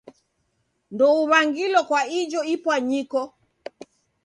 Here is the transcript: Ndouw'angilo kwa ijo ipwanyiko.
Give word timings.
Ndouw'angilo 0.93 1.79
kwa 1.87 2.01
ijo 2.19 2.41
ipwanyiko. 2.53 3.21